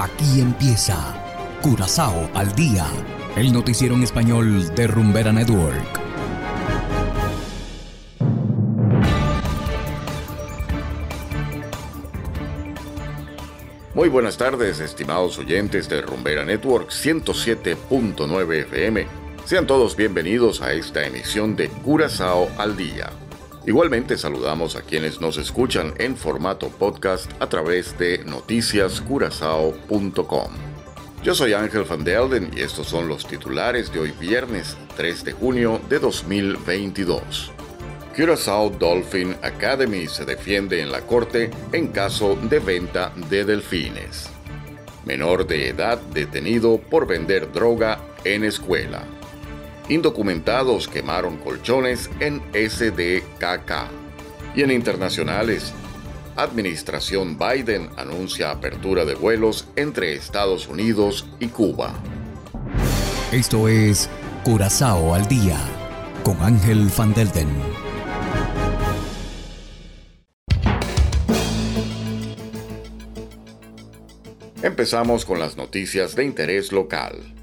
Aquí 0.00 0.40
empieza 0.40 0.96
Curazao 1.60 2.30
al 2.32 2.54
día, 2.54 2.86
el 3.34 3.52
noticiero 3.52 3.96
en 3.96 4.04
español 4.04 4.72
de 4.76 4.86
Rumbera 4.86 5.32
Network. 5.32 6.00
Muy 13.94 14.08
buenas 14.08 14.38
tardes, 14.38 14.78
estimados 14.78 15.36
oyentes 15.36 15.88
de 15.88 16.00
Rumbera 16.00 16.44
Network 16.44 16.90
107.9 16.90 18.54
FM. 18.54 19.08
Sean 19.46 19.66
todos 19.66 19.96
bienvenidos 19.96 20.62
a 20.62 20.74
esta 20.74 21.04
emisión 21.04 21.56
de 21.56 21.70
Curazao 21.70 22.48
al 22.56 22.76
día. 22.76 23.10
Igualmente 23.68 24.16
saludamos 24.16 24.74
a 24.76 24.80
quienes 24.80 25.20
nos 25.20 25.36
escuchan 25.36 25.92
en 25.98 26.16
formato 26.16 26.70
podcast 26.70 27.30
a 27.38 27.50
través 27.50 27.98
de 27.98 28.24
noticiascurazao.com. 28.24 30.52
Yo 31.22 31.34
soy 31.34 31.52
Ángel 31.52 31.84
Van 31.84 32.02
Delden 32.02 32.50
y 32.56 32.62
estos 32.62 32.86
son 32.86 33.08
los 33.08 33.26
titulares 33.26 33.92
de 33.92 34.00
hoy 34.00 34.14
viernes 34.18 34.78
3 34.96 35.22
de 35.22 35.32
junio 35.32 35.82
de 35.90 35.98
2022. 35.98 37.52
Curaçao 38.16 38.70
Dolphin 38.70 39.36
Academy 39.42 40.06
se 40.06 40.24
defiende 40.24 40.80
en 40.80 40.90
la 40.90 41.02
corte 41.02 41.50
en 41.70 41.88
caso 41.88 42.38
de 42.40 42.60
venta 42.60 43.12
de 43.28 43.44
delfines. 43.44 44.30
Menor 45.04 45.46
de 45.46 45.68
edad 45.68 46.00
detenido 46.14 46.78
por 46.78 47.06
vender 47.06 47.52
droga 47.52 48.00
en 48.24 48.44
escuela 48.44 49.04
indocumentados 49.88 50.88
quemaron 50.88 51.38
colchones 51.38 52.10
en 52.20 52.42
SDKK. 52.52 53.72
Y 54.54 54.62
en 54.62 54.70
internacionales, 54.70 55.72
Administración 56.36 57.38
Biden 57.38 57.90
anuncia 57.96 58.50
apertura 58.50 59.04
de 59.04 59.14
vuelos 59.14 59.66
entre 59.76 60.14
Estados 60.14 60.68
Unidos 60.68 61.26
y 61.40 61.48
Cuba. 61.48 61.94
Esto 63.32 63.68
es 63.68 64.08
Curazao 64.44 65.14
al 65.14 65.26
Día 65.26 65.58
con 66.22 66.40
Ángel 66.40 66.90
Van 66.96 67.12
Delden. 67.12 67.48
Empezamos 74.62 75.24
con 75.24 75.38
las 75.38 75.56
noticias 75.56 76.14
de 76.14 76.24
interés 76.24 76.72
local. 76.72 77.34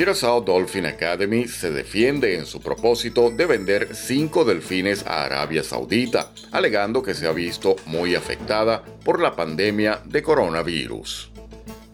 Curaçao 0.00 0.40
Dolphin 0.40 0.86
Academy 0.86 1.46
se 1.46 1.70
defiende 1.70 2.34
en 2.34 2.46
su 2.46 2.62
propósito 2.62 3.30
de 3.30 3.44
vender 3.44 3.94
cinco 3.94 4.46
delfines 4.46 5.04
a 5.06 5.24
Arabia 5.24 5.62
Saudita, 5.62 6.32
alegando 6.52 7.02
que 7.02 7.12
se 7.12 7.26
ha 7.26 7.32
visto 7.32 7.76
muy 7.84 8.14
afectada 8.14 8.82
por 9.04 9.20
la 9.20 9.36
pandemia 9.36 10.00
de 10.06 10.22
coronavirus. 10.22 11.30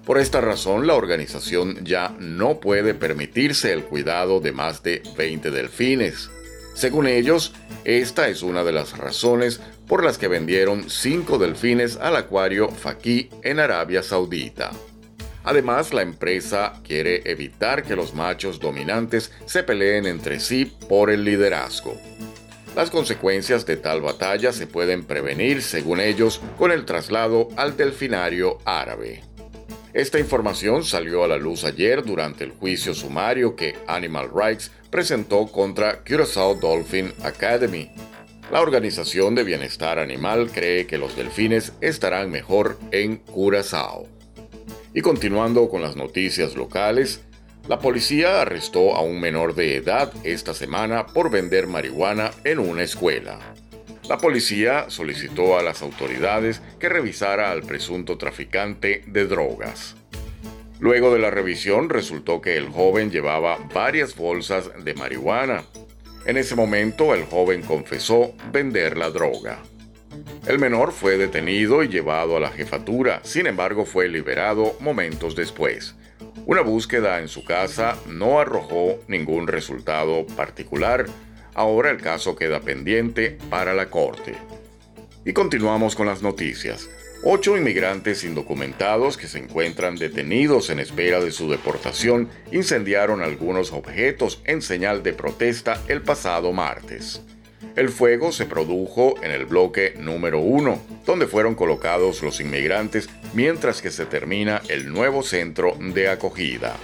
Por 0.04 0.18
esta 0.18 0.40
razón, 0.40 0.86
la 0.86 0.94
organización 0.94 1.84
ya 1.84 2.14
no 2.20 2.60
puede 2.60 2.94
permitirse 2.94 3.72
el 3.72 3.82
cuidado 3.82 4.38
de 4.38 4.52
más 4.52 4.84
de 4.84 5.02
20 5.18 5.50
delfines. 5.50 6.30
Según 6.76 7.08
ellos, 7.08 7.54
esta 7.84 8.28
es 8.28 8.44
una 8.44 8.62
de 8.62 8.70
las 8.70 8.96
razones 8.96 9.60
por 9.88 10.04
las 10.04 10.16
que 10.16 10.28
vendieron 10.28 10.90
cinco 10.90 11.38
delfines 11.38 11.96
al 11.96 12.14
acuario 12.14 12.68
Faki 12.68 13.30
en 13.42 13.58
Arabia 13.58 14.04
Saudita. 14.04 14.70
Además, 15.46 15.94
la 15.94 16.02
empresa 16.02 16.72
quiere 16.82 17.22
evitar 17.24 17.84
que 17.84 17.94
los 17.94 18.14
machos 18.14 18.58
dominantes 18.58 19.30
se 19.46 19.62
peleen 19.62 20.04
entre 20.04 20.40
sí 20.40 20.66
por 20.88 21.08
el 21.08 21.24
liderazgo. 21.24 21.96
Las 22.74 22.90
consecuencias 22.90 23.64
de 23.64 23.76
tal 23.76 24.02
batalla 24.02 24.52
se 24.52 24.66
pueden 24.66 25.04
prevenir, 25.04 25.62
según 25.62 26.00
ellos, 26.00 26.40
con 26.58 26.72
el 26.72 26.84
traslado 26.84 27.48
al 27.56 27.76
delfinario 27.76 28.58
árabe. 28.64 29.22
Esta 29.94 30.18
información 30.18 30.82
salió 30.82 31.22
a 31.22 31.28
la 31.28 31.38
luz 31.38 31.64
ayer 31.64 32.02
durante 32.02 32.42
el 32.42 32.50
juicio 32.50 32.92
sumario 32.92 33.54
que 33.54 33.76
Animal 33.86 34.30
Rights 34.34 34.72
presentó 34.90 35.46
contra 35.46 36.04
Curaçao 36.04 36.58
Dolphin 36.58 37.14
Academy. 37.22 37.88
La 38.50 38.60
Organización 38.60 39.36
de 39.36 39.44
Bienestar 39.44 40.00
Animal 40.00 40.50
cree 40.52 40.88
que 40.88 40.98
los 40.98 41.16
delfines 41.16 41.72
estarán 41.80 42.32
mejor 42.32 42.78
en 42.90 43.18
Curazao. 43.18 44.15
Y 44.96 45.02
continuando 45.02 45.68
con 45.68 45.82
las 45.82 45.94
noticias 45.94 46.56
locales, 46.56 47.20
la 47.68 47.80
policía 47.80 48.40
arrestó 48.40 48.96
a 48.96 49.02
un 49.02 49.20
menor 49.20 49.54
de 49.54 49.76
edad 49.76 50.10
esta 50.24 50.54
semana 50.54 51.06
por 51.06 51.30
vender 51.30 51.66
marihuana 51.66 52.30
en 52.44 52.58
una 52.58 52.82
escuela. 52.82 53.38
La 54.08 54.16
policía 54.16 54.86
solicitó 54.88 55.58
a 55.58 55.62
las 55.62 55.82
autoridades 55.82 56.62
que 56.80 56.88
revisara 56.88 57.50
al 57.50 57.60
presunto 57.60 58.16
traficante 58.16 59.04
de 59.06 59.26
drogas. 59.26 59.96
Luego 60.80 61.12
de 61.12 61.18
la 61.18 61.30
revisión 61.30 61.90
resultó 61.90 62.40
que 62.40 62.56
el 62.56 62.70
joven 62.70 63.10
llevaba 63.10 63.58
varias 63.74 64.16
bolsas 64.16 64.70
de 64.82 64.94
marihuana. 64.94 65.64
En 66.24 66.38
ese 66.38 66.54
momento 66.54 67.12
el 67.12 67.24
joven 67.24 67.60
confesó 67.60 68.32
vender 68.50 68.96
la 68.96 69.10
droga. 69.10 69.58
El 70.46 70.58
menor 70.58 70.92
fue 70.92 71.16
detenido 71.16 71.82
y 71.82 71.88
llevado 71.88 72.36
a 72.36 72.40
la 72.40 72.50
jefatura, 72.50 73.20
sin 73.24 73.46
embargo 73.46 73.84
fue 73.84 74.08
liberado 74.08 74.76
momentos 74.80 75.34
después. 75.34 75.94
Una 76.46 76.60
búsqueda 76.60 77.18
en 77.20 77.28
su 77.28 77.44
casa 77.44 77.96
no 78.06 78.38
arrojó 78.38 79.00
ningún 79.08 79.48
resultado 79.48 80.26
particular. 80.36 81.06
Ahora 81.54 81.90
el 81.90 82.00
caso 82.00 82.36
queda 82.36 82.60
pendiente 82.60 83.38
para 83.50 83.74
la 83.74 83.90
corte. 83.90 84.34
Y 85.24 85.32
continuamos 85.32 85.96
con 85.96 86.06
las 86.06 86.22
noticias. 86.22 86.88
Ocho 87.24 87.56
inmigrantes 87.56 88.22
indocumentados 88.22 89.16
que 89.16 89.26
se 89.26 89.38
encuentran 89.38 89.96
detenidos 89.96 90.70
en 90.70 90.78
espera 90.78 91.18
de 91.18 91.32
su 91.32 91.50
deportación 91.50 92.28
incendiaron 92.52 93.22
algunos 93.22 93.72
objetos 93.72 94.40
en 94.44 94.62
señal 94.62 95.02
de 95.02 95.14
protesta 95.14 95.82
el 95.88 96.02
pasado 96.02 96.52
martes. 96.52 97.22
El 97.74 97.88
fuego 97.88 98.32
se 98.32 98.46
produjo 98.46 99.14
en 99.22 99.30
el 99.30 99.46
bloque 99.46 99.94
número 99.98 100.40
1, 100.40 100.78
donde 101.04 101.26
fueron 101.26 101.54
colocados 101.54 102.22
los 102.22 102.40
inmigrantes 102.40 103.08
mientras 103.34 103.82
que 103.82 103.90
se 103.90 104.06
termina 104.06 104.62
el 104.68 104.92
nuevo 104.92 105.22
centro 105.22 105.76
de 105.78 106.08
acogida. 106.08 106.76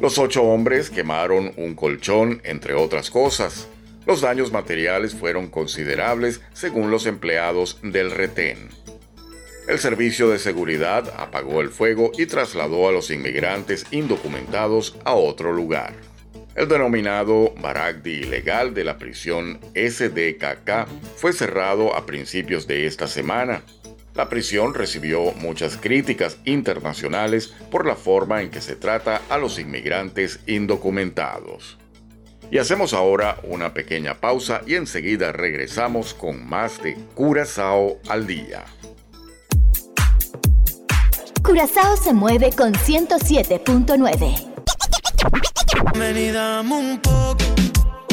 Los 0.00 0.18
ocho 0.18 0.42
hombres 0.44 0.90
quemaron 0.90 1.52
un 1.56 1.74
colchón, 1.74 2.40
entre 2.44 2.74
otras 2.74 3.10
cosas. 3.10 3.68
Los 4.06 4.20
daños 4.20 4.52
materiales 4.52 5.14
fueron 5.14 5.48
considerables 5.48 6.40
según 6.52 6.90
los 6.90 7.06
empleados 7.06 7.78
del 7.82 8.10
retén. 8.10 8.68
El 9.68 9.78
servicio 9.78 10.30
de 10.30 10.38
seguridad 10.38 11.12
apagó 11.18 11.60
el 11.60 11.68
fuego 11.68 12.12
y 12.16 12.24
trasladó 12.24 12.88
a 12.88 12.92
los 12.92 13.10
inmigrantes 13.10 13.84
indocumentados 13.90 14.96
a 15.04 15.14
otro 15.14 15.52
lugar. 15.52 15.92
El 16.58 16.66
denominado 16.66 17.54
Baragdi 17.60 18.14
ilegal 18.14 18.74
de 18.74 18.82
la 18.82 18.98
prisión 18.98 19.60
SDKK 19.76 20.88
fue 21.14 21.32
cerrado 21.32 21.94
a 21.94 22.04
principios 22.04 22.66
de 22.66 22.86
esta 22.86 23.06
semana. 23.06 23.62
La 24.16 24.28
prisión 24.28 24.74
recibió 24.74 25.30
muchas 25.34 25.76
críticas 25.76 26.38
internacionales 26.44 27.54
por 27.70 27.86
la 27.86 27.94
forma 27.94 28.42
en 28.42 28.50
que 28.50 28.60
se 28.60 28.74
trata 28.74 29.22
a 29.28 29.38
los 29.38 29.60
inmigrantes 29.60 30.40
indocumentados. 30.48 31.78
Y 32.50 32.58
hacemos 32.58 32.92
ahora 32.92 33.38
una 33.44 33.72
pequeña 33.72 34.14
pausa 34.14 34.62
y 34.66 34.74
enseguida 34.74 35.30
regresamos 35.30 36.12
con 36.12 36.44
más 36.44 36.82
de 36.82 36.96
Curazao 37.14 38.00
al 38.08 38.26
día. 38.26 38.64
Curazao 41.44 41.96
se 41.96 42.12
mueve 42.12 42.50
con 42.50 42.72
107.9. 42.72 44.48
Ven 45.98 46.16
y 46.16 46.30
dame 46.30 46.74
un 46.74 46.98
poco, 46.98 47.44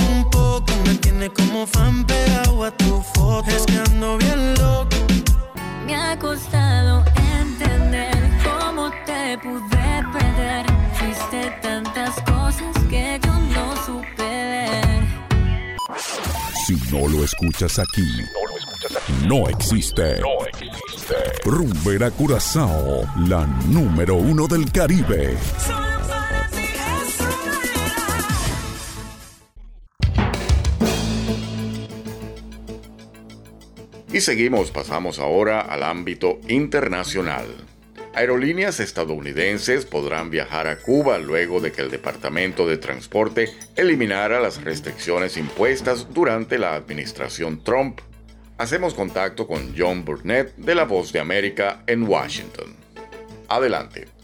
un 0.10 0.30
poco. 0.30 0.74
Me 0.86 0.96
tiene 0.96 1.30
como 1.30 1.66
fan 1.66 2.06
pegado 2.06 2.64
a 2.64 2.72
tu 2.72 3.02
foto. 3.14 3.50
Es 3.50 3.66
que 3.66 3.78
ando 3.78 4.18
bien 4.18 4.54
loco. 4.56 4.96
Me 5.86 5.96
ha 5.96 6.18
costado 6.18 7.04
entender 7.40 8.32
cómo 8.44 8.92
te 9.06 9.38
pude 9.40 10.04
perder. 10.14 10.66
Fuiste 10.94 11.52
tantas 11.62 12.16
cosas 12.22 12.76
que 12.90 13.20
yo 13.24 13.34
no 13.34 13.76
supe 13.86 14.24
ver. 14.24 15.06
Si 16.66 16.76
no 16.92 17.08
lo 17.08 17.24
escuchas 17.24 17.80
aquí, 17.80 18.22
no 19.28 19.48
existe. 19.48 20.20
No 20.20 20.46
existe. 20.46 21.16
Rumbera 21.46 22.10
Curazao, 22.12 23.08
la 23.28 23.46
número 23.68 24.16
uno 24.16 24.48
del 24.48 24.72
Caribe. 24.72 25.38
Y 34.16 34.22
seguimos, 34.22 34.72
pasamos 34.72 35.20
ahora 35.20 35.60
al 35.60 35.84
ámbito 35.84 36.40
internacional. 36.48 37.48
Aerolíneas 38.14 38.80
estadounidenses 38.80 39.86
podrán 39.86 40.30
viajar 40.30 40.68
a 40.68 40.78
Cuba 40.78 41.18
luego 41.18 41.60
de 41.60 41.74
que 41.74 41.82
el 41.82 41.92
Departamento 41.92 42.66
de 42.66 42.78
Transporte 42.78 43.50
eliminara 43.76 44.40
las 44.40 44.64
restricciones 44.64 45.36
impuestas 45.36 46.14
durante 46.14 46.58
la 46.58 46.76
administración 46.76 47.62
Trump. 47.62 48.00
Hacemos 48.58 48.94
contacto 48.94 49.48
con 49.48 49.76
John 49.78 50.06
Burnett 50.06 50.56
de 50.56 50.76
La 50.76 50.86
Voz 50.86 51.12
de 51.12 51.20
América 51.20 51.84
en 51.86 52.04
Washington. 52.04 52.74
Adelante. 53.50 54.15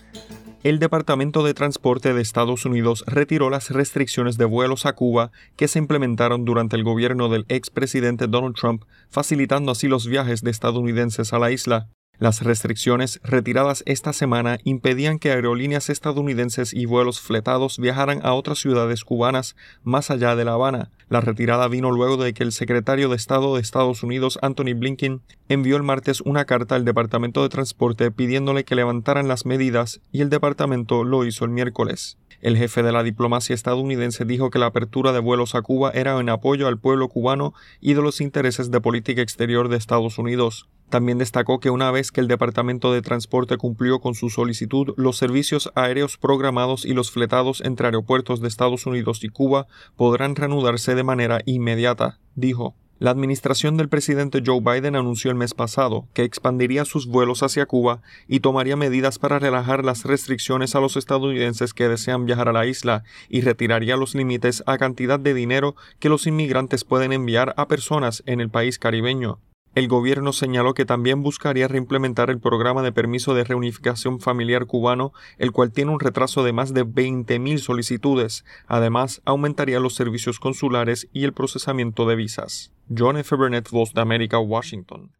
El 0.64 0.78
Departamento 0.78 1.44
de 1.44 1.56
Transporte 1.56 2.14
de 2.14 2.22
Estados 2.22 2.66
Unidos 2.66 3.04
retiró 3.08 3.50
las 3.50 3.72
restricciones 3.72 4.38
de 4.38 4.46
vuelos 4.46 4.86
a 4.86 4.94
Cuba 4.94 5.32
que 5.56 5.68
se 5.68 5.80
implementaron 5.80 6.46
durante 6.46 6.76
el 6.76 6.84
gobierno 6.84 7.30
del 7.30 7.46
expresidente 7.50 8.28
Donald 8.28 8.56
Trump, 8.56 8.84
facilitando 9.10 9.72
así 9.72 9.88
los 9.88 10.06
viajes 10.06 10.44
de 10.44 10.52
estadounidenses 10.52 11.34
a 11.34 11.40
la 11.40 11.52
isla. 11.52 11.90
Las 12.20 12.44
restricciones 12.44 13.20
retiradas 13.24 13.82
esta 13.88 14.14
semana 14.14 14.60
impedían 14.64 15.18
que 15.18 15.32
aerolíneas 15.32 15.90
estadounidenses 15.90 16.72
y 16.72 16.86
vuelos 16.86 17.20
fletados 17.20 17.80
viajaran 17.80 18.20
a 18.24 18.34
otras 18.34 18.60
ciudades 18.60 19.04
cubanas 19.04 19.56
más 19.82 20.12
allá 20.12 20.36
de 20.36 20.46
La 20.46 20.54
Habana. 20.54 20.92
La 21.12 21.20
retirada 21.20 21.68
vino 21.68 21.92
luego 21.92 22.16
de 22.16 22.34
que 22.34 22.42
el 22.42 22.54
secretario 22.54 23.10
de 23.10 23.18
Estado 23.18 23.54
de 23.54 23.62
Estados 23.62 24.02
Unidos, 24.02 24.40
Anthony 24.42 24.74
Blinken, 24.74 25.20
envió 25.50 25.76
el 25.76 25.84
martes 25.84 26.22
una 26.22 26.46
carta 26.46 26.76
al 26.76 26.86
Departamento 26.86 27.44
de 27.44 27.50
Transporte 27.50 28.12
pidiéndole 28.12 28.64
que 28.64 28.76
levantaran 28.76 29.28
las 29.28 29.46
medidas 29.46 30.00
y 30.14 30.22
el 30.22 30.30
departamento 30.30 31.04
lo 31.04 31.26
hizo 31.26 31.44
el 31.44 31.52
miércoles. 31.52 32.18
El 32.40 32.56
jefe 32.56 32.82
de 32.82 32.94
la 32.94 33.04
diplomacia 33.04 33.54
estadounidense 33.54 34.24
dijo 34.24 34.52
que 34.52 34.60
la 34.60 34.68
apertura 34.68 35.12
de 35.12 35.20
vuelos 35.20 35.54
a 35.54 35.62
Cuba 35.62 35.92
era 35.94 36.18
en 36.18 36.30
apoyo 36.30 36.70
al 36.70 36.80
pueblo 36.80 37.10
cubano 37.10 37.54
y 37.82 37.94
de 37.94 38.02
los 38.02 38.22
intereses 38.22 38.72
de 38.72 38.80
política 38.80 39.22
exterior 39.22 39.68
de 39.68 39.76
Estados 39.76 40.18
Unidos. 40.18 40.70
También 40.92 41.20
destacó 41.20 41.62
que 41.62 41.70
una 41.70 41.90
vez 41.90 42.12
que 42.12 42.20
el 42.20 42.28
Departamento 42.28 42.92
de 42.92 43.02
Transporte 43.02 43.56
cumplió 43.56 44.02
con 44.02 44.14
su 44.14 44.30
solicitud, 44.30 44.94
los 44.98 45.16
servicios 45.16 45.72
aéreos 45.74 46.18
programados 46.18 46.84
y 46.84 46.94
los 46.94 47.12
fletados 47.12 47.62
entre 47.62 47.88
aeropuertos 47.88 48.42
de 48.42 48.50
Estados 48.50 48.86
Unidos 48.86 49.24
y 49.24 49.30
Cuba 49.30 49.68
podrán 49.96 50.36
reanudarse 50.36 50.94
de 50.94 51.06
manera 51.06 51.40
inmediata, 51.46 52.20
dijo. 52.36 52.76
La 53.00 53.10
administración 53.10 53.78
del 53.78 53.88
presidente 53.88 54.44
Joe 54.46 54.60
Biden 54.60 54.98
anunció 54.98 55.32
el 55.32 55.38
mes 55.38 55.54
pasado 55.54 56.10
que 56.14 56.24
expandiría 56.24 56.84
sus 56.84 57.08
vuelos 57.08 57.42
hacia 57.42 57.66
Cuba 57.66 58.02
y 58.28 58.42
tomaría 58.42 58.76
medidas 58.76 59.18
para 59.18 59.40
relajar 59.40 59.86
las 59.86 60.04
restricciones 60.04 60.76
a 60.76 60.82
los 60.82 60.98
estadounidenses 60.98 61.74
que 61.74 61.88
desean 61.88 62.26
viajar 62.26 62.50
a 62.50 62.54
la 62.54 62.66
isla 62.66 63.06
y 63.30 63.42
retiraría 63.42 63.96
los 63.96 64.14
límites 64.14 64.62
a 64.66 64.78
cantidad 64.78 65.22
de 65.22 65.34
dinero 65.34 65.78
que 66.00 66.10
los 66.10 66.28
inmigrantes 66.28 66.84
pueden 66.84 67.14
enviar 67.14 67.54
a 67.56 67.70
personas 67.70 68.24
en 68.26 68.42
el 68.42 68.50
país 68.50 68.78
caribeño. 68.78 69.40
El 69.74 69.88
gobierno 69.88 70.34
señaló 70.34 70.74
que 70.74 70.84
también 70.84 71.24
buscaría 71.24 71.70
reimplementar 71.70 72.30
el 72.30 72.42
programa 72.42 72.82
de 72.82 72.92
permiso 72.92 73.34
de 73.34 73.46
reunificación 73.46 74.20
familiar 74.20 74.66
cubano, 74.66 75.14
el 75.38 75.54
cual 75.54 75.72
tiene 75.72 75.92
un 75.92 76.02
retraso 76.02 76.44
de 76.44 76.52
más 76.52 76.74
de 76.74 76.86
20.000 76.86 77.58
solicitudes. 77.60 78.44
Además, 78.68 79.22
aumentaría 79.24 79.80
los 79.80 79.96
servicios 79.96 80.40
consulares 80.40 81.08
y 81.14 81.24
el 81.24 81.32
procesamiento 81.32 82.06
de 82.06 82.18
visas. 82.18 82.74
John 82.94 83.16
F. 83.16 83.34
Burnett, 83.34 83.70
Voz 83.70 83.94
de 83.94 84.02
América, 84.02 84.40
Washington. 84.40 85.12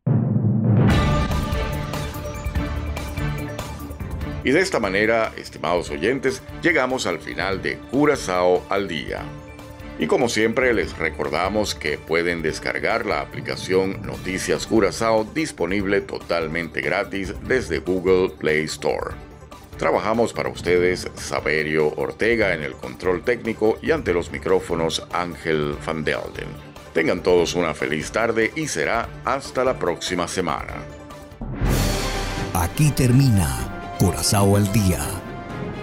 Y 4.44 4.52
de 4.52 4.60
esta 4.60 4.82
manera, 4.82 5.32
estimados 5.38 5.90
oyentes, 5.92 6.44
llegamos 6.62 7.08
al 7.08 7.20
final 7.20 7.62
de 7.62 7.78
Curazao 7.78 8.64
al 8.70 8.90
Día. 8.90 9.24
Y 10.02 10.08
como 10.08 10.30
siempre 10.30 10.74
les 10.74 10.98
recordamos 10.98 11.76
que 11.76 12.00
pueden 12.00 12.42
descargar 12.42 13.06
la 13.06 13.22
aplicación 13.22 14.02
Noticias 14.02 14.66
Curazao 14.66 15.26
disponible 15.26 16.02
totalmente 16.02 16.82
gratis 16.82 17.36
desde 17.48 17.78
Google 17.78 18.32
Play 18.32 18.64
Store. 18.64 19.14
Trabajamos 19.78 20.34
para 20.34 20.50
ustedes 20.50 21.08
Saberio 21.14 21.94
Ortega 21.98 22.56
en 22.56 22.64
el 22.64 22.74
control 22.74 23.22
técnico 23.22 23.78
y 23.84 23.92
ante 23.92 24.12
los 24.12 24.32
micrófonos 24.32 25.06
Ángel 25.14 25.76
Van 25.86 26.04
Delden. 26.04 26.50
Tengan 26.96 27.22
todos 27.22 27.54
una 27.54 27.76
feliz 27.76 28.12
tarde 28.12 28.52
y 28.56 28.68
será 28.68 29.08
hasta 29.24 29.64
la 29.64 29.78
próxima 29.78 30.28
semana. 30.28 30.78
Aquí 32.56 32.90
termina 32.90 33.96
Curazao 34.00 34.58
al 34.58 34.74
Día, 34.74 35.06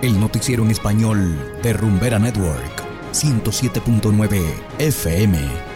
el 0.03 0.19
noticiero 0.19 0.64
en 0.64 0.73
español 0.73 1.61
de 1.62 1.73
Rumbera 1.73 2.19
Network. 2.19 2.88
107.9 3.19 4.44
FM. 4.79 5.68